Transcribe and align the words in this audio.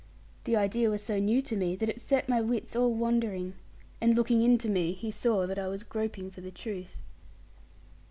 The 0.45 0.55
idea 0.55 0.89
was 0.89 1.03
so 1.03 1.19
new 1.19 1.43
to 1.43 1.55
me 1.55 1.75
that 1.75 1.87
it 1.87 2.01
set 2.01 2.27
my 2.27 2.41
wits 2.41 2.75
all 2.75 2.91
wandering; 2.91 3.53
and 4.01 4.15
looking 4.15 4.41
into 4.41 4.67
me, 4.67 4.93
he 4.93 5.11
saw 5.11 5.45
that 5.45 5.59
I 5.59 5.67
was 5.67 5.83
groping 5.83 6.31
for 6.31 6.41
the 6.41 6.49
truth. 6.49 7.03